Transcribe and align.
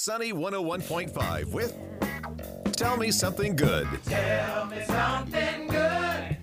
Sunny 0.00 0.32
101.5 0.32 1.46
with 1.52 1.74
Tell 2.72 2.96
Me 2.96 3.10
Something 3.10 3.56
Good. 3.56 3.88
Tell 4.04 4.66
me 4.66 4.84
something 4.84 5.66
good. 5.68 6.36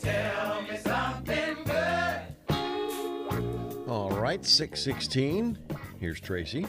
Tell 0.00 0.62
me 0.62 0.76
something 0.76 1.56
good. 1.64 2.20
All 3.88 4.10
right, 4.12 4.44
616. 4.44 5.58
Here's 5.98 6.20
Tracy. 6.20 6.66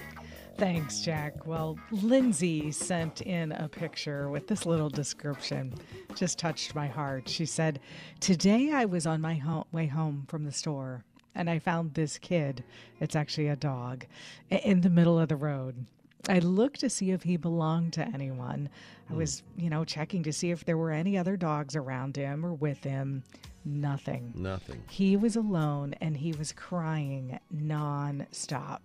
Thanks, 0.58 1.02
Jack. 1.02 1.46
Well, 1.46 1.78
Lindsay 1.92 2.72
sent 2.72 3.22
in 3.22 3.52
a 3.52 3.68
picture 3.70 4.30
with 4.30 4.48
this 4.48 4.66
little 4.66 4.90
description. 4.90 5.74
Just 6.16 6.40
touched 6.40 6.74
my 6.74 6.88
heart. 6.88 7.30
She 7.30 7.46
said, 7.46 7.80
Today 8.20 8.72
I 8.72 8.86
was 8.86 9.06
on 9.06 9.22
my 9.22 9.36
ho- 9.36 9.68
way 9.72 9.86
home 9.88 10.26
from 10.28 10.46
the 10.46 10.52
store 10.52 11.04
and 11.36 11.50
I 11.50 11.60
found 11.60 11.94
this 11.94 12.18
kid. 12.18 12.64
It's 13.00 13.16
actually 13.16 13.48
a 13.48 13.56
dog 13.56 14.06
in 14.50 14.82
the 14.82 14.90
middle 14.90 15.20
of 15.20 15.30
the 15.30 15.36
road. 15.36 15.86
I 16.30 16.40
looked 16.40 16.82
to 16.82 16.90
see 16.90 17.12
if 17.12 17.24
he 17.24 17.38
belonged 17.38 17.94
to 17.94 18.08
anyone. 18.08 18.70
I 19.10 19.14
was, 19.14 19.42
hmm. 19.56 19.62
you 19.64 19.70
know, 19.70 19.84
checking 19.84 20.24
to 20.24 20.34
see 20.34 20.52
if 20.52 20.66
there 20.66 20.78
were 20.78 20.92
any 20.92 21.18
other 21.18 21.36
dogs 21.36 21.76
around 21.76 22.16
him 22.16 22.46
or 22.46 22.54
with 22.54 22.84
him. 22.84 23.24
Nothing. 23.66 24.34
Nothing. 24.36 24.84
He 24.90 25.16
was 25.16 25.36
alone 25.36 25.96
and 26.02 26.18
he 26.18 26.34
was 26.34 26.52
crying 26.52 27.40
nonstop. 27.56 28.80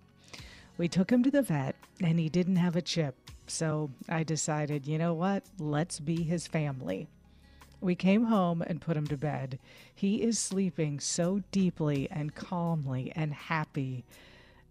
We 0.77 0.87
took 0.87 1.11
him 1.11 1.23
to 1.23 1.31
the 1.31 1.41
vet 1.41 1.75
and 2.01 2.19
he 2.19 2.29
didn't 2.29 2.57
have 2.57 2.75
a 2.75 2.81
chip. 2.81 3.15
So 3.47 3.89
I 4.07 4.23
decided, 4.23 4.85
you 4.85 4.97
know 4.97 5.13
what? 5.13 5.43
Let's 5.57 5.99
be 5.99 6.23
his 6.23 6.47
family. 6.47 7.07
We 7.79 7.95
came 7.95 8.25
home 8.25 8.61
and 8.61 8.81
put 8.81 8.97
him 8.97 9.07
to 9.07 9.17
bed. 9.17 9.59
He 9.93 10.21
is 10.21 10.39
sleeping 10.39 10.99
so 10.99 11.43
deeply 11.51 12.07
and 12.09 12.33
calmly 12.33 13.11
and 13.15 13.33
happy. 13.33 14.03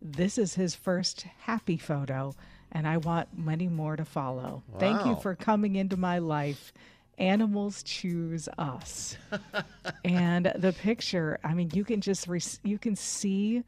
This 0.02 0.38
is 0.38 0.55
his 0.55 0.74
first 0.74 1.23
happy 1.41 1.77
photo, 1.77 2.34
and 2.73 2.87
I 2.87 2.97
want 2.98 3.39
many 3.39 3.69
more 3.69 3.97
to 3.97 4.05
follow. 4.05 4.62
Thank 4.78 5.06
you 5.06 5.16
for 5.16 5.34
coming 5.34 5.77
into 5.77 5.97
my 5.97 6.19
life. 6.19 6.72
Animals 7.19 7.83
choose 7.83 8.48
us. 8.58 9.16
and 10.05 10.53
the 10.55 10.72
picture, 10.72 11.38
I 11.42 11.55
mean, 11.55 11.70
you 11.72 11.84
can 11.84 12.00
just 12.00 12.28
re- 12.28 12.41
you 12.62 12.78
can 12.78 12.94
see 12.94 13.62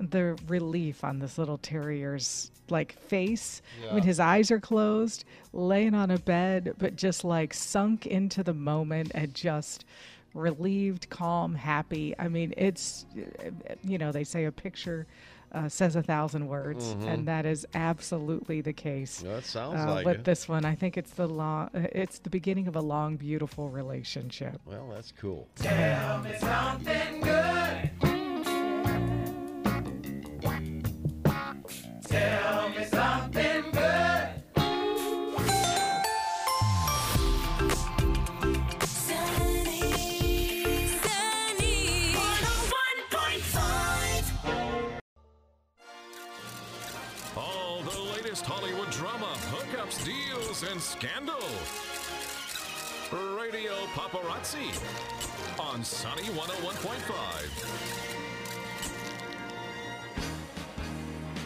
the 0.00 0.36
relief 0.48 1.04
on 1.04 1.18
this 1.18 1.38
little 1.38 1.58
terrier's 1.58 2.50
like 2.70 2.98
face 2.98 3.60
when 3.90 4.02
his 4.02 4.18
eyes 4.18 4.50
are 4.50 4.60
closed, 4.60 5.24
laying 5.52 5.94
on 5.94 6.10
a 6.10 6.18
bed, 6.18 6.74
but 6.78 6.96
just 6.96 7.24
like 7.24 7.52
sunk 7.54 8.06
into 8.06 8.42
the 8.42 8.54
moment 8.54 9.10
and 9.14 9.34
just 9.34 9.84
relieved, 10.32 11.08
calm, 11.10 11.54
happy. 11.54 12.14
I 12.18 12.28
mean, 12.28 12.54
it's 12.56 13.06
you 13.84 13.98
know 13.98 14.12
they 14.12 14.24
say 14.24 14.44
a 14.46 14.52
picture. 14.52 15.06
Uh, 15.52 15.68
says 15.68 15.94
a 15.94 16.02
thousand 16.02 16.48
words, 16.48 16.96
and 17.06 17.28
that 17.28 17.46
is 17.46 17.64
absolutely 17.74 18.60
the 18.60 18.72
case 18.72 19.18
That 19.20 19.44
sounds 19.44 19.78
uh, 19.78 19.94
like 19.94 20.04
with 20.04 20.16
it. 20.16 20.24
this 20.24 20.48
one. 20.48 20.64
I 20.64 20.74
think 20.74 20.96
it's 20.96 21.12
the 21.12 21.28
long, 21.28 21.70
uh, 21.72 21.86
it's 21.92 22.18
the 22.18 22.28
beginning 22.28 22.66
of 22.66 22.74
a 22.74 22.80
long, 22.80 23.14
beautiful 23.14 23.68
relationship. 23.68 24.60
Well, 24.66 24.88
that's 24.92 25.12
cool. 25.12 25.46
Tell 25.54 26.18
me 26.22 26.32
something 26.40 27.20
good. 27.20 27.43
And 50.70 50.80
scandal. 50.80 51.34
Radio 53.36 53.72
Paparazzi 53.94 54.70
on 55.60 55.84
Sunny 55.84 56.22
101.5. 56.22 57.94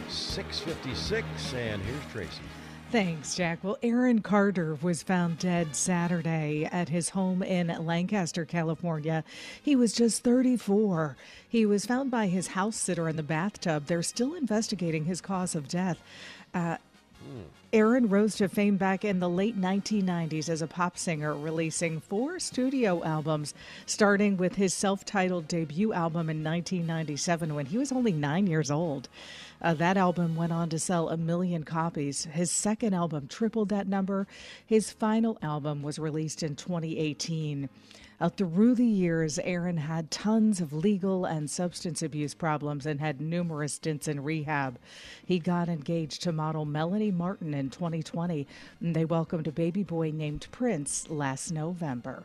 656, 0.08 1.26
and 1.54 1.82
here's 1.82 2.12
Tracy. 2.12 2.42
Thanks, 2.90 3.34
Jack. 3.34 3.58
Well, 3.62 3.76
Aaron 3.82 4.20
Carter 4.20 4.78
was 4.80 5.02
found 5.02 5.38
dead 5.38 5.76
Saturday 5.76 6.66
at 6.70 6.88
his 6.88 7.10
home 7.10 7.42
in 7.42 7.66
Lancaster, 7.84 8.44
California. 8.46 9.24
He 9.62 9.76
was 9.76 9.92
just 9.92 10.24
34. 10.24 11.16
He 11.48 11.66
was 11.66 11.84
found 11.84 12.10
by 12.10 12.28
his 12.28 12.48
house 12.48 12.76
sitter 12.76 13.08
in 13.08 13.16
the 13.16 13.22
bathtub. 13.22 13.86
They're 13.86 14.02
still 14.02 14.34
investigating 14.34 15.04
his 15.04 15.20
cause 15.20 15.54
of 15.54 15.68
death. 15.68 15.98
Uh, 16.54 16.78
Aaron 17.70 18.08
rose 18.08 18.36
to 18.36 18.48
fame 18.48 18.78
back 18.78 19.04
in 19.04 19.20
the 19.20 19.28
late 19.28 19.60
1990s 19.60 20.48
as 20.48 20.62
a 20.62 20.66
pop 20.66 20.96
singer, 20.96 21.34
releasing 21.34 22.00
four 22.00 22.38
studio 22.38 23.04
albums, 23.04 23.52
starting 23.84 24.38
with 24.38 24.54
his 24.54 24.72
self 24.72 25.04
titled 25.04 25.46
debut 25.48 25.92
album 25.92 26.30
in 26.30 26.42
1997 26.42 27.54
when 27.54 27.66
he 27.66 27.76
was 27.76 27.92
only 27.92 28.12
nine 28.12 28.46
years 28.46 28.70
old. 28.70 29.10
Uh, 29.60 29.74
that 29.74 29.98
album 29.98 30.34
went 30.34 30.52
on 30.52 30.70
to 30.70 30.78
sell 30.78 31.10
a 31.10 31.18
million 31.18 31.62
copies. 31.62 32.24
His 32.24 32.50
second 32.50 32.94
album 32.94 33.28
tripled 33.28 33.68
that 33.68 33.86
number. 33.86 34.26
His 34.64 34.90
final 34.90 35.36
album 35.42 35.82
was 35.82 35.98
released 35.98 36.42
in 36.42 36.56
2018. 36.56 37.68
Uh, 38.20 38.28
through 38.28 38.74
the 38.74 38.84
years, 38.84 39.38
Aaron 39.40 39.76
had 39.76 40.10
tons 40.10 40.60
of 40.60 40.72
legal 40.72 41.24
and 41.24 41.48
substance 41.48 42.02
abuse 42.02 42.34
problems 42.34 42.84
and 42.84 42.98
had 42.98 43.20
numerous 43.20 43.74
stints 43.74 44.08
in 44.08 44.24
rehab. 44.24 44.76
He 45.24 45.38
got 45.38 45.68
engaged 45.68 46.22
to 46.22 46.32
model 46.32 46.64
Melanie 46.64 47.12
Martin 47.12 47.54
in 47.58 47.70
2020, 47.70 48.46
and 48.80 48.96
they 48.96 49.04
welcomed 49.04 49.46
a 49.46 49.52
baby 49.52 49.82
boy 49.82 50.10
named 50.10 50.46
Prince 50.50 51.10
last 51.10 51.50
November. 51.50 52.22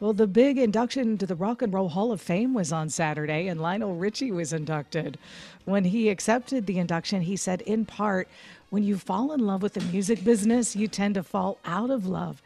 Well, 0.00 0.12
the 0.12 0.28
big 0.28 0.58
induction 0.58 1.18
to 1.18 1.26
the 1.26 1.34
Rock 1.34 1.60
and 1.60 1.72
Roll 1.72 1.88
Hall 1.88 2.12
of 2.12 2.20
Fame 2.20 2.54
was 2.54 2.72
on 2.72 2.88
Saturday, 2.88 3.48
and 3.48 3.60
Lionel 3.60 3.96
Richie 3.96 4.30
was 4.30 4.52
inducted. 4.52 5.18
When 5.64 5.84
he 5.84 6.08
accepted 6.08 6.66
the 6.66 6.78
induction, 6.78 7.22
he 7.22 7.36
said, 7.36 7.62
in 7.62 7.84
part, 7.84 8.28
when 8.70 8.84
you 8.84 8.96
fall 8.96 9.32
in 9.32 9.40
love 9.40 9.60
with 9.60 9.74
the 9.74 9.80
music 9.80 10.22
business, 10.22 10.76
you 10.76 10.86
tend 10.86 11.14
to 11.14 11.22
fall 11.24 11.58
out 11.64 11.90
of 11.90 12.06
love 12.06 12.42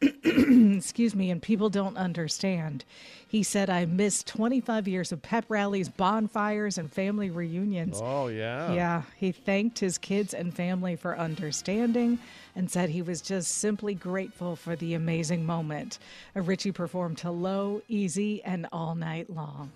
excuse 0.78 1.14
me, 1.14 1.30
and 1.30 1.42
people 1.42 1.68
don't 1.68 1.96
understand. 1.96 2.84
He 3.26 3.42
said, 3.42 3.68
I 3.68 3.84
missed 3.84 4.26
25 4.26 4.88
years 4.88 5.12
of 5.12 5.20
pep 5.20 5.44
rallies, 5.48 5.88
bonfires, 5.88 6.78
and 6.78 6.90
family 6.90 7.30
reunions. 7.30 8.00
Oh, 8.02 8.28
yeah. 8.28 8.72
Yeah, 8.72 9.02
he 9.16 9.32
thanked 9.32 9.78
his 9.78 9.98
kids 9.98 10.32
and 10.32 10.54
family 10.54 10.96
for 10.96 11.18
understanding 11.18 12.18
and 12.56 12.70
said 12.70 12.88
he 12.88 13.02
was 13.02 13.20
just 13.20 13.58
simply 13.58 13.94
grateful 13.94 14.56
for 14.56 14.76
the 14.76 14.94
amazing 14.94 15.44
moment. 15.44 15.98
Uh, 16.34 16.40
Richie 16.40 16.72
performed 16.72 17.20
Hello, 17.20 17.82
Easy, 17.88 18.42
and 18.44 18.66
All 18.72 18.94
Night 18.94 19.28
Long. 19.30 19.70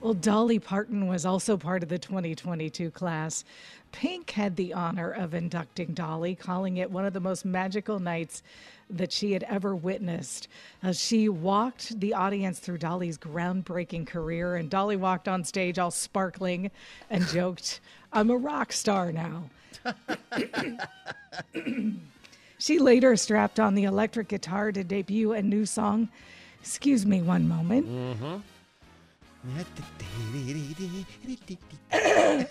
Well, 0.00 0.14
Dolly 0.14 0.58
Parton 0.58 1.06
was 1.06 1.24
also 1.24 1.56
part 1.56 1.82
of 1.82 1.88
the 1.88 1.98
2022 1.98 2.90
class. 2.90 3.44
Pink 3.92 4.30
had 4.30 4.56
the 4.56 4.72
honor 4.72 5.10
of 5.10 5.34
inducting 5.34 5.92
Dolly, 5.92 6.34
calling 6.34 6.78
it 6.78 6.90
one 6.90 7.04
of 7.04 7.12
the 7.12 7.20
most 7.20 7.44
magical 7.44 7.98
nights 7.98 8.42
that 8.88 9.12
she 9.12 9.32
had 9.32 9.42
ever 9.44 9.74
witnessed. 9.74 10.48
Uh, 10.82 10.92
she 10.92 11.28
walked 11.28 11.98
the 12.00 12.14
audience 12.14 12.58
through 12.58 12.78
Dolly's 12.78 13.18
groundbreaking 13.18 14.06
career, 14.06 14.56
and 14.56 14.70
Dolly 14.70 14.96
walked 14.96 15.28
on 15.28 15.44
stage 15.44 15.78
all 15.78 15.90
sparkling 15.90 16.70
and 17.10 17.26
joked, 17.28 17.80
I'm 18.12 18.30
a 18.30 18.36
rock 18.36 18.72
star 18.72 19.12
now. 19.12 19.50
she 22.58 22.78
later 22.78 23.16
strapped 23.16 23.58
on 23.58 23.74
the 23.74 23.84
electric 23.84 24.28
guitar 24.28 24.72
to 24.72 24.84
debut 24.84 25.32
a 25.32 25.42
new 25.42 25.66
song. 25.66 26.08
Excuse 26.60 27.04
me 27.04 27.22
one 27.22 27.48
moment. 27.48 27.86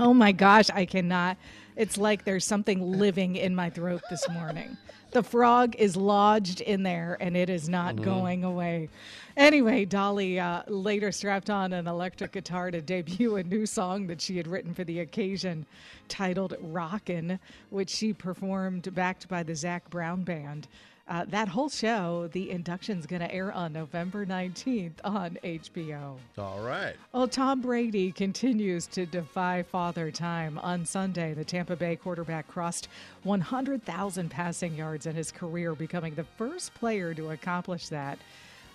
Oh 0.00 0.14
my 0.14 0.30
gosh, 0.30 0.70
I 0.70 0.84
cannot. 0.84 1.38
It's 1.74 1.98
like 1.98 2.24
there's 2.24 2.44
something 2.44 2.98
living 2.98 3.34
in 3.34 3.52
my 3.52 3.68
throat 3.68 4.00
this 4.08 4.28
morning. 4.28 4.76
The 5.10 5.24
frog 5.24 5.74
is 5.76 5.96
lodged 5.96 6.60
in 6.60 6.84
there 6.84 7.16
and 7.18 7.36
it 7.36 7.50
is 7.50 7.68
not 7.68 8.00
going 8.00 8.44
away. 8.44 8.90
Anyway, 9.36 9.86
Dolly 9.86 10.38
uh, 10.38 10.62
later 10.68 11.10
strapped 11.10 11.50
on 11.50 11.72
an 11.72 11.88
electric 11.88 12.32
guitar 12.32 12.70
to 12.70 12.80
debut 12.80 13.36
a 13.36 13.42
new 13.42 13.66
song 13.66 14.06
that 14.06 14.20
she 14.20 14.36
had 14.36 14.46
written 14.46 14.72
for 14.72 14.84
the 14.84 15.00
occasion 15.00 15.66
titled 16.08 16.54
Rockin', 16.60 17.40
which 17.70 17.90
she 17.90 18.12
performed 18.12 18.94
backed 18.94 19.28
by 19.28 19.42
the 19.42 19.56
Zac 19.56 19.90
Brown 19.90 20.22
Band. 20.22 20.68
Uh, 21.08 21.24
that 21.28 21.48
whole 21.48 21.70
show, 21.70 22.28
the 22.32 22.50
induction's 22.50 23.06
going 23.06 23.22
to 23.22 23.32
air 23.32 23.50
on 23.52 23.72
November 23.72 24.26
19th 24.26 24.92
on 25.04 25.38
HBO. 25.42 26.16
All 26.36 26.60
right. 26.60 26.94
Well, 27.14 27.26
Tom 27.26 27.62
Brady 27.62 28.12
continues 28.12 28.86
to 28.88 29.06
defy 29.06 29.62
father 29.62 30.10
time. 30.10 30.58
On 30.58 30.84
Sunday, 30.84 31.32
the 31.32 31.44
Tampa 31.44 31.76
Bay 31.76 31.96
quarterback 31.96 32.46
crossed 32.46 32.88
100,000 33.22 34.28
passing 34.28 34.74
yards 34.74 35.06
in 35.06 35.16
his 35.16 35.32
career, 35.32 35.74
becoming 35.74 36.14
the 36.14 36.24
first 36.36 36.74
player 36.74 37.14
to 37.14 37.30
accomplish 37.30 37.88
that. 37.88 38.18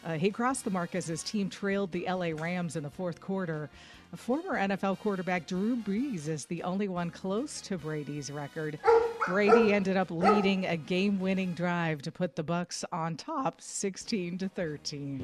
Uh, 0.03 0.13
he 0.13 0.31
crossed 0.31 0.63
the 0.63 0.71
mark 0.71 0.95
as 0.95 1.05
his 1.05 1.21
team 1.21 1.51
trailed 1.51 1.91
the 1.91 2.05
LA 2.09 2.31
Rams 2.33 2.75
in 2.75 2.83
the 2.83 2.89
fourth 2.89 3.21
quarter. 3.21 3.69
Former 4.15 4.55
NFL 4.55 4.99
quarterback 4.99 5.47
Drew 5.47 5.75
Brees 5.75 6.27
is 6.27 6.45
the 6.45 6.61
only 6.63 6.87
one 6.87 7.09
close 7.09 7.61
to 7.61 7.77
Brady's 7.77 8.31
record. 8.31 8.79
Brady 9.27 9.73
ended 9.73 9.95
up 9.97 10.11
leading 10.11 10.65
a 10.65 10.75
game-winning 10.77 11.53
drive 11.53 12.01
to 12.03 12.11
put 12.11 12.35
the 12.35 12.43
Bucs 12.43 12.83
on 12.91 13.15
top, 13.15 13.61
16 13.61 14.37
to 14.39 14.49
13. 14.49 15.19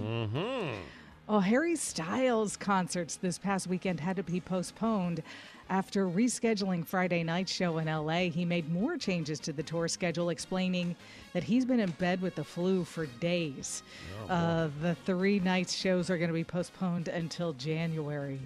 Oh, 1.27 1.39
Harry 1.39 1.75
Styles' 1.75 2.57
concerts 2.57 3.17
this 3.17 3.37
past 3.37 3.67
weekend 3.67 3.99
had 3.99 4.15
to 4.15 4.23
be 4.23 4.39
postponed. 4.39 5.21
After 5.69 6.07
rescheduling 6.07 6.83
Friday 6.87 7.21
night 7.23 7.47
show 7.47 7.77
in 7.77 7.85
LA, 7.85 8.29
he 8.31 8.45
made 8.45 8.71
more 8.71 8.97
changes 8.97 9.39
to 9.41 9.53
the 9.53 9.61
tour 9.61 9.87
schedule, 9.87 10.29
explaining 10.29 10.95
that 11.33 11.43
he's 11.43 11.65
been 11.65 11.79
in 11.79 11.91
bed 11.91 12.21
with 12.21 12.33
the 12.33 12.43
flu 12.43 12.83
for 12.83 13.05
days. 13.05 13.83
uh, 14.27 14.69
the 14.81 14.95
three 15.05 15.39
nights 15.39 15.75
shows 15.75 16.09
are 16.09 16.17
going 16.17 16.29
to 16.29 16.33
be 16.33 16.43
postponed 16.43 17.07
until 17.09 17.53
January. 17.53 18.39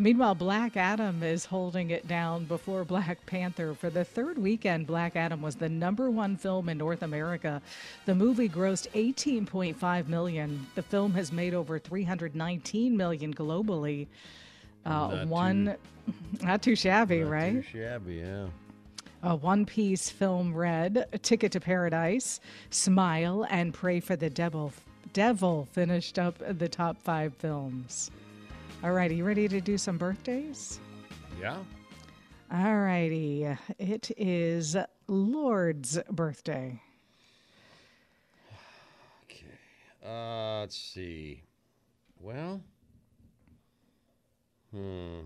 Meanwhile, 0.00 0.36
Black 0.36 0.76
Adam 0.76 1.22
is 1.22 1.44
holding 1.44 1.90
it 1.90 2.06
down 2.06 2.44
before 2.44 2.84
Black 2.84 3.24
Panther. 3.26 3.74
For 3.74 3.90
the 3.90 4.04
third 4.04 4.38
weekend, 4.38 4.86
Black 4.86 5.16
Adam 5.16 5.42
was 5.42 5.56
the 5.56 5.68
number 5.68 6.10
one 6.10 6.36
film 6.36 6.68
in 6.68 6.78
North 6.78 7.02
America. 7.02 7.60
The 8.06 8.14
movie 8.14 8.48
grossed 8.48 8.88
18.5 8.92 10.08
million. 10.08 10.66
The 10.74 10.82
film 10.82 11.12
has 11.14 11.32
made 11.32 11.54
over 11.54 11.78
319 11.78 12.96
million 12.96 13.34
globally. 13.34 14.06
Uh, 14.86 14.90
Not 14.90 15.26
one, 15.28 15.76
not 16.42 16.62
too 16.62 16.76
shabby, 16.76 17.20
Not 17.20 17.30
right? 17.30 17.52
Too 17.54 17.78
shabby, 17.78 18.14
yeah. 18.16 18.46
A 19.24 19.34
One 19.34 19.66
Piece 19.66 20.10
film 20.10 20.54
Red 20.54 21.06
Ticket 21.22 21.50
to 21.52 21.60
Paradise, 21.60 22.40
Smile, 22.70 23.46
and 23.50 23.74
Prey 23.74 23.98
for 23.98 24.14
the 24.14 24.30
Devil. 24.30 24.72
Devil 25.12 25.66
finished 25.72 26.18
up 26.18 26.36
the 26.38 26.68
top 26.68 27.02
five 27.02 27.34
films. 27.34 28.12
All 28.84 28.92
right, 28.92 29.10
you 29.10 29.24
ready 29.24 29.48
to 29.48 29.60
do 29.60 29.76
some 29.76 29.98
birthdays? 29.98 30.78
Yeah. 31.40 31.56
All 32.52 32.76
righty. 32.78 33.44
It 33.76 34.12
is 34.16 34.76
Lorde's 35.08 35.98
birthday. 36.12 36.80
Uh, 40.06 40.60
let's 40.60 40.78
see. 40.78 41.42
Well, 42.20 42.62
hmm. 44.72 45.22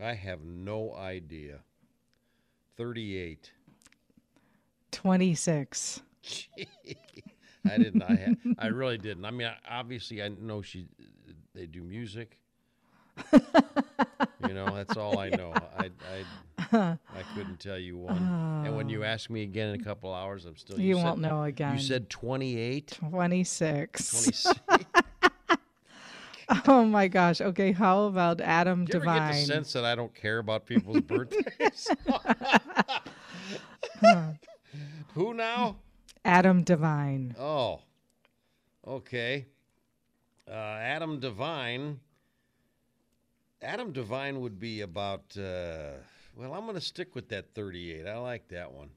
I 0.00 0.14
have 0.14 0.44
no 0.44 0.94
idea. 0.94 1.58
38. 2.76 3.50
26. 4.92 6.00
Gee, 6.22 6.46
I 7.68 7.76
didn't. 7.76 8.02
I 8.02 8.14
had, 8.14 8.36
I 8.58 8.68
really 8.68 8.98
didn't. 8.98 9.24
I 9.24 9.32
mean, 9.32 9.50
obviously, 9.68 10.22
I 10.22 10.28
know 10.28 10.62
she. 10.62 10.86
They 11.54 11.66
do 11.66 11.82
music. 11.82 12.38
you 14.48 14.54
know, 14.54 14.74
that's 14.74 14.96
all 14.96 15.18
I 15.18 15.28
know. 15.30 15.52
I, 15.78 15.90
I, 16.72 16.98
I 16.98 17.22
couldn't 17.34 17.60
tell 17.60 17.78
you 17.78 17.96
one. 17.96 18.16
and 18.66 18.76
when 18.76 18.88
you 18.88 19.04
ask 19.04 19.30
me 19.30 19.42
again 19.42 19.74
in 19.74 19.80
a 19.80 19.84
couple 19.84 20.12
hours, 20.12 20.44
I'm 20.44 20.56
still. 20.56 20.78
You 20.78 20.94
said- 20.96 21.04
won't 21.04 21.20
know 21.20 21.42
again. 21.44 21.74
You 21.74 21.80
said 21.80 22.08
28. 22.10 22.98
26. 22.98 24.10
26. 24.10 24.60
Oh 26.66 26.82
my 26.82 27.08
gosh. 27.08 27.42
Okay, 27.42 27.72
how 27.72 28.04
about 28.04 28.40
Adam 28.40 28.86
Do 28.86 28.96
you 28.96 29.02
ever 29.02 29.04
get 29.04 29.14
Devine? 29.26 29.40
the 29.40 29.44
sense 29.46 29.72
that 29.74 29.84
I 29.84 29.94
don't 29.94 30.14
care 30.14 30.38
about 30.38 30.64
people's 30.64 31.00
birthdays? 31.02 31.90
Who 35.14 35.34
now? 35.34 35.76
Adam 36.24 36.62
Devine. 36.62 37.34
Oh, 37.38 37.80
okay. 38.86 39.46
Uh, 40.48 40.52
Adam 40.54 41.20
Devine. 41.20 42.00
Adam 43.62 43.92
Devine 43.92 44.40
would 44.40 44.60
be 44.60 44.82
about. 44.82 45.36
Uh, 45.36 45.98
well, 46.36 46.54
I'm 46.54 46.62
going 46.62 46.74
to 46.74 46.80
stick 46.80 47.14
with 47.14 47.28
that 47.30 47.54
38. 47.54 48.06
I 48.06 48.18
like 48.18 48.48
that 48.48 48.72
one. 48.72 48.90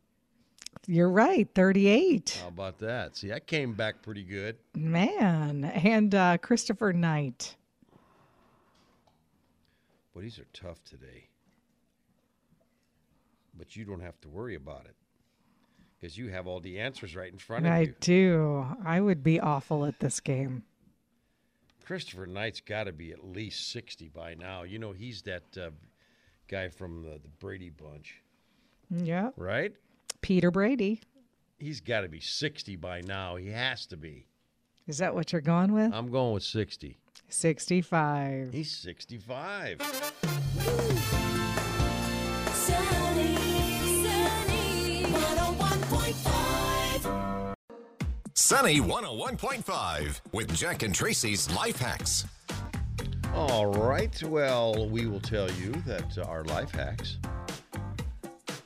You're 0.88 1.10
right, 1.10 1.50
38. 1.54 2.40
How 2.42 2.48
about 2.48 2.78
that? 2.80 3.18
See, 3.18 3.34
I 3.34 3.40
came 3.40 3.74
back 3.74 4.02
pretty 4.02 4.24
good. 4.24 4.58
Man. 4.76 5.66
And 5.66 6.14
uh, 6.16 6.38
Christopher 6.38 6.94
Knight. 6.94 7.56
But 10.14 10.24
these 10.24 10.40
are 10.40 10.48
tough 10.54 10.84
today. 10.84 11.28
But 13.58 13.76
you 13.76 13.86
don't 13.86 14.02
have 14.02 14.20
to 14.22 14.30
worry 14.30 14.56
about 14.56 14.86
it 14.86 14.96
because 16.00 16.18
you 16.18 16.30
have 16.30 16.48
all 16.48 16.60
the 16.60 16.80
answers 16.80 17.16
right 17.16 17.32
in 17.32 17.38
front 17.38 17.66
of 17.66 17.72
I 17.72 17.82
you. 17.82 17.90
I 17.90 17.96
do. 18.00 18.66
I 18.84 19.02
would 19.02 19.24
be 19.24 19.40
awful 19.40 19.86
at 19.86 20.00
this 20.00 20.20
game. 20.20 20.64
Christopher 21.92 22.26
Knight's 22.26 22.62
got 22.62 22.86
to 22.86 22.94
be 22.94 23.12
at 23.12 23.22
least 23.22 23.70
60 23.74 24.08
by 24.16 24.34
now. 24.34 24.64
You 24.64 24.80
know, 24.80 24.94
he's 24.94 25.24
that 25.24 25.44
uh, 25.58 25.72
guy 26.48 26.70
from 26.70 27.04
the, 27.04 27.20
the 27.22 27.28
Brady 27.38 27.70
Bunch, 27.70 28.16
Yeah. 28.90 29.32
right? 29.36 29.74
Peter 30.22 30.52
Brady. 30.52 31.02
He's 31.60 31.82
got 31.82 32.02
to 32.02 32.08
be 32.08 32.22
60 32.22 32.78
by 32.78 33.02
now. 33.02 33.36
He 33.36 33.50
has 33.50 33.86
to 33.88 33.98
be. 33.98 34.26
Is 34.88 35.00
that 35.00 35.14
what 35.14 35.34
you're 35.34 35.42
going 35.42 35.74
with? 35.74 35.92
I'm 35.94 36.10
going 36.10 36.34
with 36.34 36.44
60. 36.44 36.98
65. 37.28 38.54
He's 38.54 38.72
65. 38.72 39.82
Sunny, 42.54 43.11
Sunny 48.42 48.80
101.5 48.80 50.20
with 50.32 50.54
Jack 50.56 50.82
and 50.82 50.96
Tracy's 50.96 51.50
Life 51.56 51.78
Hacks. 51.78 52.26
All 53.36 53.68
right. 53.68 54.22
Well, 54.24 54.90
we 54.90 55.06
will 55.06 55.20
tell 55.20 55.50
you 55.52 55.72
that 55.86 56.18
uh, 56.18 56.24
our 56.24 56.44
life 56.46 56.72
hacks 56.72 57.18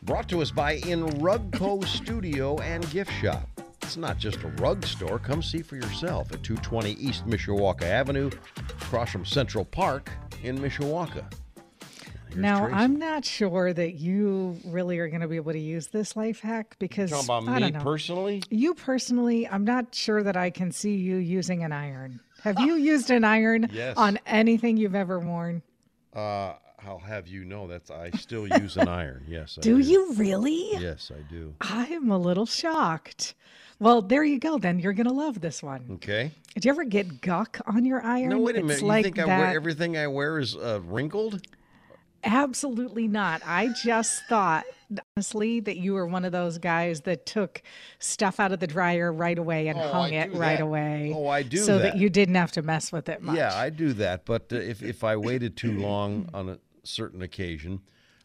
brought 0.04 0.30
to 0.30 0.42
us 0.42 0.50
by 0.50 0.76
In 0.88 1.06
Rugco 1.20 1.86
Studio 1.86 2.58
and 2.60 2.90
Gift 2.90 3.12
Shop. 3.22 3.50
It's 3.82 3.98
not 3.98 4.18
just 4.18 4.42
a 4.44 4.48
rug 4.62 4.86
store. 4.86 5.20
Come 5.20 5.44
see 5.44 5.62
for 5.62 5.76
yourself 5.76 6.32
at 6.32 6.42
220 6.42 6.92
East 6.92 7.28
Mishawaka 7.28 7.84
Avenue, 7.84 8.32
across 8.82 9.10
from 9.10 9.26
Central 9.26 9.66
Park 9.66 10.10
in 10.42 10.58
Mishawaka. 10.58 11.26
Now, 12.36 12.60
Tracy. 12.68 12.74
I'm 12.76 12.98
not 13.00 13.26
sure 13.26 13.74
that 13.74 13.94
you 13.96 14.58
really 14.66 15.00
are 15.00 15.08
going 15.08 15.22
to 15.22 15.28
be 15.28 15.36
able 15.38 15.52
to 15.54 15.60
use 15.60 15.88
this 15.88 16.16
life 16.16 16.40
hack 16.42 16.76
because 16.80 17.12
talking 17.12 17.26
about 17.26 17.48
I 17.48 17.56
me 17.56 17.60
don't 17.62 17.74
know. 17.74 17.80
personally. 17.84 18.44
You 18.50 18.74
personally, 18.74 19.48
I'm 19.48 19.64
not 19.64 19.94
sure 19.94 20.24
that 20.24 20.36
I 20.38 20.50
can 20.50 20.72
see 20.72 20.96
you 20.96 21.18
using 21.18 21.64
an 21.64 21.72
iron. 21.72 22.20
Have 22.44 22.60
you 22.60 22.76
used 22.76 23.10
an 23.10 23.24
iron 23.24 23.70
Yes. 23.74 23.98
on 23.98 24.20
anything 24.26 24.78
you've 24.78 24.96
ever 24.96 25.20
worn? 25.20 25.62
Uh, 26.16 26.54
I'll 26.86 27.00
have 27.00 27.28
you 27.28 27.44
know 27.46 27.68
that 27.68 27.90
I 27.90 28.12
still 28.12 28.48
use 28.48 28.78
an 28.78 28.88
iron. 28.88 29.26
Yes, 29.28 29.58
I 29.58 29.62
Do 29.62 29.80
you 29.80 30.14
really? 30.14 30.70
Yes, 30.74 31.12
I 31.16 31.22
do. 31.32 31.56
I'm 31.62 32.12
a 32.12 32.18
little 32.18 32.46
shocked. 32.46 33.34
Well, 33.80 34.02
there 34.02 34.24
you 34.24 34.40
go. 34.40 34.58
Then 34.58 34.80
you're 34.80 34.94
gonna 34.94 35.12
love 35.12 35.42
this 35.42 35.62
one. 35.64 35.86
Okay. 35.96 36.32
Did 36.54 36.64
you 36.64 36.72
ever 36.72 36.84
get 36.86 37.20
guck 37.22 37.60
on 37.66 37.84
your 37.84 38.02
iron? 38.04 38.30
No, 38.30 38.40
wait 38.40 38.56
a 38.56 38.60
It's 38.60 38.68
minute. 38.68 38.84
like 38.84 39.06
you 39.06 39.12
think 39.12 39.20
I 39.20 39.26
that. 39.26 39.40
wear 39.40 39.56
everything 39.56 39.98
I 39.98 40.08
wear 40.08 40.40
is 40.40 40.56
uh, 40.56 40.80
wrinkled? 40.86 41.42
Absolutely 42.26 43.08
not. 43.08 43.42
I 43.46 43.68
just 43.70 44.24
thought, 44.26 44.66
honestly, 45.16 45.60
that 45.62 45.78
you 45.78 45.94
were 45.94 46.08
one 46.08 46.26
of 46.26 46.32
those 46.32 46.58
guys 46.58 47.02
that 47.02 47.26
took 47.26 47.62
stuff 48.00 48.40
out 48.40 48.52
of 48.52 48.60
the 48.60 48.68
dryer 48.68 49.14
right 49.14 49.38
away 49.38 49.68
and 49.68 49.80
Oh, 49.80 49.92
hung 49.92 50.14
I 50.14 50.18
it 50.24 50.34
right 50.34 50.58
that. 50.58 50.64
away. 50.64 51.14
Oh, 51.16 51.28
I 51.28 51.44
do 51.44 51.58
so 51.58 51.78
that. 51.78 51.94
that. 51.94 51.98
you 51.98 52.10
didn't 52.10 52.36
have 52.36 52.52
to 52.54 52.62
mess 52.62 52.92
with 52.92 53.10
it 53.10 53.22
much. 53.22 53.38
Yeah, 53.38 53.54
I 53.56 53.70
do 53.70 53.94
that. 53.94 54.26
But 54.26 54.52
uh, 54.52 54.56
if 54.58 54.82
if 54.82 55.04
I 55.04 55.16
waited 55.16 55.56
too 55.56 55.78
long 55.78 56.28
on 56.34 56.50
a 56.50 56.58
certain 56.84 57.22
occasion, 57.22 57.82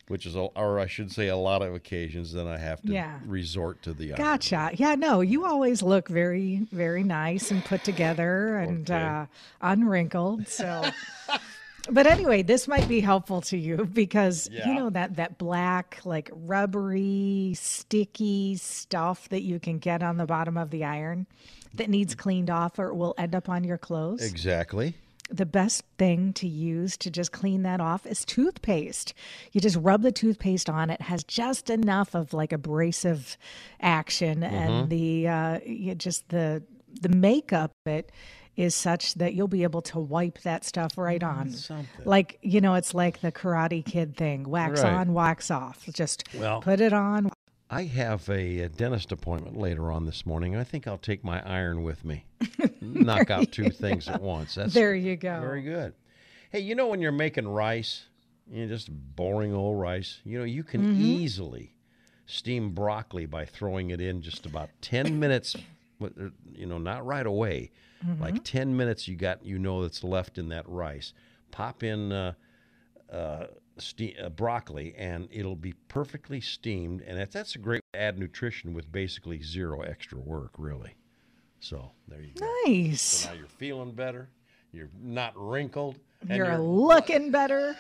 which 0.09 0.27
is, 0.27 0.35
a, 0.35 0.41
or 0.41 0.81
I 0.81 0.87
should 0.87 1.13
say, 1.13 1.29
a 1.29 1.37
lot 1.37 1.63
of 1.63 1.75
occasions, 1.75 2.33
then 2.33 2.47
I 2.47 2.57
have 2.59 2.83
to 2.83 2.93
Yeah. 2.93 3.19
resort 3.27 3.83
to 3.83 3.93
the 3.93 4.13
iron. 4.15 4.17
Gotcha. 4.17 4.71
Yeah, 4.75 4.95
no, 4.97 5.21
you 5.21 5.45
always 5.47 5.83
look 5.83 6.09
very, 6.09 6.67
very 6.73 7.05
nice 7.05 7.51
and 7.51 7.65
put 7.65 7.85
together 7.85 8.57
and 8.59 8.91
Okay. 8.91 9.03
uh, 9.03 9.27
unwrinkled. 9.61 10.49
So, 10.49 10.91
but 11.91 12.07
anyway, 12.07 12.43
this 12.43 12.67
might 12.69 12.89
be 12.89 13.01
helpful 13.01 13.41
to 13.43 13.57
you 13.57 13.85
because 13.93 14.49
Yeah. 14.53 14.69
you 14.69 14.75
know 14.75 14.91
that 14.91 15.17
that 15.17 15.39
black, 15.39 16.01
like 16.05 16.31
rubbery, 16.33 17.53
sticky 17.57 18.57
stuff 18.57 19.29
that 19.31 19.43
you 19.43 19.59
can 19.61 19.79
get 19.79 20.03
on 20.03 20.17
the 20.17 20.27
bottom 20.27 20.57
of 20.57 20.71
the 20.71 20.85
iron 20.85 21.27
that 21.75 21.89
needs 21.89 22.15
cleaned 22.15 22.51
off 22.51 22.79
or 22.79 22.89
it 22.89 22.95
will 22.97 23.15
end 23.17 23.35
up 23.35 23.49
on 23.49 23.65
your 23.65 23.79
clothes. 23.79 24.23
Exactly. 24.23 24.95
the 25.33 25.47
best 25.47 25.85
thing 25.97 26.33
to 26.33 26.49
use 26.49 26.97
to 26.97 27.09
just 27.09 27.31
clean 27.31 27.63
that 27.63 27.81
off 27.81 28.05
is 28.05 28.25
toothpaste. 28.25 29.15
You 29.53 29.61
just 29.61 29.77
rub 29.77 30.03
the 30.03 30.11
toothpaste 30.11 30.69
on. 30.69 30.91
It 30.91 31.01
has 31.03 31.23
just 31.23 31.71
enough 31.71 32.17
of 32.17 32.35
like 32.35 32.53
abrasive 32.53 33.39
action, 33.81 34.43
and 34.43 34.91
the 34.91 35.29
uh, 35.29 35.61
you 35.65 35.95
just 35.95 36.29
the 36.31 36.65
the 37.01 37.09
makeup 37.11 37.71
it 37.87 38.11
is 38.61 38.75
such 38.75 39.15
that 39.15 39.33
you'll 39.35 39.49
be 39.49 39.63
able 39.63 39.81
to 39.83 39.99
wipe 39.99 40.39
that 40.43 40.65
stuff 40.65 40.99
right 40.99 41.23
on. 41.23 41.55
Like 42.05 42.39
you 42.43 42.61
know, 42.61 42.75
it's 42.75 42.93
like 42.95 43.21
the 43.21 43.33
Karate 43.33 43.85
Kid 43.85 44.17
thing: 44.17 44.49
wax 44.49 44.83
Right. 44.83 44.93
on, 44.93 45.15
wax 45.15 45.51
off. 45.51 45.87
Just 45.93 46.25
Well- 46.35 46.61
put 46.61 46.81
it 46.81 46.93
on. 46.93 47.31
I 47.73 47.85
have 47.85 48.29
a, 48.29 48.65
uh 48.65 48.69
dentist 48.77 49.13
appointment 49.13 49.57
later 49.57 49.93
on 49.93 50.05
this 50.05 50.27
morning. 50.27 50.57
I 50.57 50.65
think 50.65 50.89
I'll 50.89 50.99
take 50.99 51.23
my 51.23 51.41
iron 51.49 51.85
with 51.85 52.05
me. 52.05 52.25
knock 52.81 53.31
out 53.31 53.53
two 53.53 53.71
things 53.71 54.09
at 54.09 54.21
once. 54.21 54.57
That's 54.57 54.75
There 54.75 54.95
you 54.95 55.17
go. 55.17 55.41
very 55.41 55.63
good. 55.63 55.95
Hey, 56.51 56.61
you 56.61 56.75
know 56.75 56.89
when 56.89 57.01
you're 57.01 57.13
making 57.13 57.47
rice, 57.47 58.07
you 58.51 58.63
know, 58.63 58.69
just 58.69 58.89
boring 58.91 59.55
old 59.55 59.79
rice, 59.79 60.19
you 60.25 60.37
know, 60.39 60.45
you 60.45 60.65
can 60.65 60.81
Mm-hmm. 60.83 61.01
easily 61.01 61.75
steam 62.27 62.71
broccoli 62.75 63.25
by 63.27 63.45
throwing 63.45 63.91
it 63.91 64.01
in 64.01 64.21
just 64.21 64.47
about 64.47 64.71
10 64.83 65.19
minutes, 65.21 65.55
but, 65.55 65.63
you 66.55 66.67
know, 66.67 66.79
not 66.79 67.05
right 67.05 67.27
away. 67.27 67.71
Mm-hmm. 68.07 68.23
Like 68.23 68.45
10 68.45 68.77
minutes 68.77 69.07
you 69.09 69.17
got 69.17 69.45
you 69.45 69.59
know 69.59 69.83
that's 69.83 70.03
left 70.03 70.39
in 70.39 70.49
that 70.49 70.69
rice. 70.69 71.13
Pop 71.51 71.83
in 71.83 72.13
uh, 72.13 72.33
uh, 73.13 73.47
ste- 73.79 74.17
uh, 74.23 74.29
broccoli 74.31 74.95
and 74.97 75.29
it'll 75.31 75.57
be 75.57 75.75
perfectly 75.89 76.41
steamed 76.41 77.03
and 77.03 77.19
that's, 77.19 77.35
that's 77.35 77.55
a 77.57 77.59
great 77.59 77.83
way 77.93 77.99
to 77.99 78.01
add 78.01 78.19
nutrition 78.19 78.73
with 78.73 78.91
basically 78.91 79.43
zero 79.43 79.81
extra 79.83 80.19
work, 80.19 80.53
really. 80.57 80.95
So, 81.63 81.91
there 82.09 82.23
you 82.23 82.33
go. 82.39 82.47
Nice. 82.67 83.03
So 83.03 83.31
now 83.31 83.35
you're 83.37 83.47
feeling 83.47 83.93
better. 83.93 84.31
You're 84.73 84.89
not 84.99 85.33
wrinkled. 85.37 85.99
and 86.23 86.39
You're 86.39 86.57
looking 86.59 87.31
better. 87.33 87.77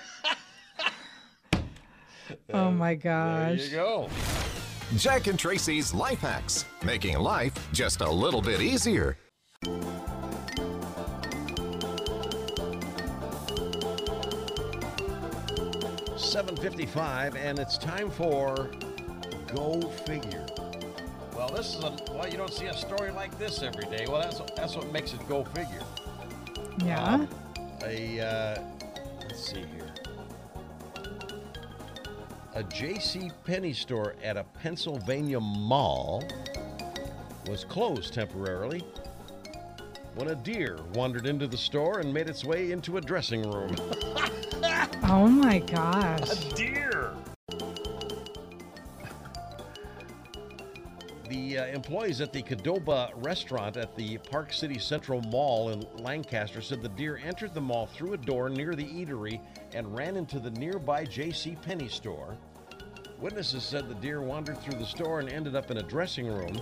oh 2.52 2.70
my 2.70 2.94
gosh. 2.94 3.56
There 3.58 3.66
you 3.66 3.70
go. 3.70 4.08
Jack 4.96 5.28
and 5.28 5.38
Tracy's 5.38 5.94
Life 5.94 6.20
Hacks, 6.20 6.64
making 6.84 7.16
life 7.16 7.54
just 7.72 8.00
a 8.00 8.10
little 8.10 8.42
bit 8.42 8.60
easier. 8.60 9.16
Seven 16.16 16.56
fifty-five, 16.56 17.36
and 17.36 17.58
it's 17.58 17.78
time 17.78 18.10
for 18.10 18.70
Go 19.54 19.80
Figure. 19.80 20.44
Well, 21.36 21.50
this 21.50 21.76
is 21.76 21.84
a 21.84 21.96
well. 22.12 22.28
You 22.28 22.36
don't 22.36 22.52
see 22.52 22.66
a 22.66 22.76
story 22.76 23.12
like 23.12 23.38
this 23.38 23.62
every 23.62 23.84
day. 23.96 24.06
Well, 24.08 24.20
that's 24.20 24.40
that's 24.56 24.76
what 24.76 24.92
makes 24.92 25.12
it 25.12 25.26
Go 25.28 25.44
Figure. 25.44 25.82
Yeah. 26.84 27.14
Um, 27.14 27.28
a 27.84 28.20
uh, 28.20 28.62
let's 29.22 29.50
see 29.50 29.60
here. 29.60 29.94
A 32.60 32.62
J.C. 32.64 33.30
Penney 33.46 33.72
store 33.72 34.14
at 34.22 34.36
a 34.36 34.44
Pennsylvania 34.44 35.40
mall 35.40 36.22
was 37.48 37.64
closed 37.64 38.12
temporarily 38.12 38.84
when 40.14 40.28
a 40.28 40.34
deer 40.34 40.78
wandered 40.92 41.24
into 41.24 41.46
the 41.46 41.56
store 41.56 42.00
and 42.00 42.12
made 42.12 42.28
its 42.28 42.44
way 42.44 42.72
into 42.72 42.98
a 42.98 43.00
dressing 43.00 43.50
room. 43.50 43.74
Oh 45.04 45.26
my 45.26 45.58
gosh. 45.58 46.30
A 46.30 46.54
deer. 46.54 47.14
The 51.28 51.58
uh, 51.58 51.66
employees 51.66 52.20
at 52.20 52.32
the 52.32 52.42
Qdoba 52.42 53.12
restaurant 53.24 53.76
at 53.76 53.96
the 53.96 54.18
Park 54.18 54.52
City 54.52 54.78
Central 54.78 55.22
Mall 55.22 55.70
in 55.70 55.84
Lancaster 55.96 56.60
said 56.60 56.82
the 56.82 56.90
deer 56.90 57.20
entered 57.24 57.54
the 57.54 57.60
mall 57.60 57.86
through 57.86 58.12
a 58.12 58.18
door 58.18 58.50
near 58.50 58.74
the 58.74 58.84
eatery 58.84 59.40
and 59.72 59.96
ran 59.96 60.16
into 60.16 60.38
the 60.38 60.50
nearby 60.50 61.04
J.C. 61.04 61.56
Penney 61.62 61.88
store. 61.88 62.36
Witnesses 63.20 63.62
said 63.62 63.86
the 63.88 63.94
deer 63.96 64.22
wandered 64.22 64.58
through 64.62 64.78
the 64.78 64.86
store 64.86 65.20
and 65.20 65.28
ended 65.28 65.54
up 65.54 65.70
in 65.70 65.76
a 65.76 65.82
dressing 65.82 66.26
room. 66.26 66.58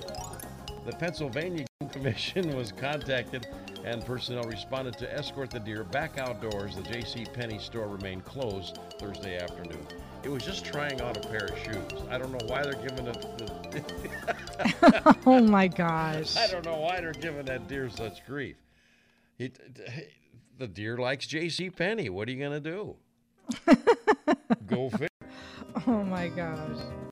The 0.85 0.93
Pennsylvania 0.93 1.65
Commission 1.93 2.57
was 2.57 2.73
contacted 2.73 3.47
and 3.85 4.05
personnel 4.05 4.43
responded 4.43 4.99
to 4.99 5.13
escort 5.15 5.51
the 5.51 5.61
deer 5.61 5.85
back 5.85 6.19
outdoors. 6.19 6.75
The 6.75 6.83
J.C. 6.83 7.27
Penney 7.33 7.59
store 7.59 7.87
remained 7.87 8.25
closed 8.25 8.79
Thursday 8.99 9.39
afternoon. 9.39 9.87
It 10.25 10.29
was 10.31 10.45
just 10.45 10.65
trying 10.65 11.01
on 11.01 11.17
a 11.17 11.21
pair 11.21 11.45
of 11.45 11.59
shoes. 11.59 12.03
I 12.11 12.19
don't 12.19 12.33
know 12.33 12.47
why 12.47 12.65
they're 12.65 12.73
giving 12.73 13.07
it. 13.07 13.23
The, 13.23 15.21
Oh 15.27 15.41
my 15.41 15.69
gosh. 15.69 16.37
I 16.37 16.49
don't 16.49 16.65
know 16.65 16.79
why 16.79 17.01
they're 17.01 17.13
giving 17.13 17.45
that 17.47 17.69
deer 17.69 17.89
such 17.89 18.27
grief. 18.27 18.57
It, 19.39 19.61
the 20.59 20.67
deer 20.67 20.99
likes 20.99 21.27
J.C. 21.29 21.71
Penney. 21.71 22.11
What 22.11 22.29
are 22.29 22.33
you 22.33 22.43
gonna 22.43 22.59
do? 22.59 22.97
Go 24.67 24.91
figure. 24.91 25.08
Oh 25.87 26.03
my 26.05 26.29
gosh. 26.29 27.08